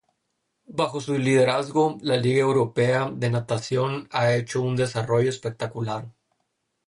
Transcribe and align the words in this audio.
Bajo 0.79 0.99
su 0.99 1.15
liderazgo, 1.15 1.99
la 2.01 2.17
Liga 2.17 2.39
Europea 2.41 3.11
de 3.13 3.29
Natación 3.29 4.07
ha 4.11 4.33
hecho 4.33 4.59
un 4.63 4.75
desarrollo 4.75 5.29
espectacular. 5.29 6.07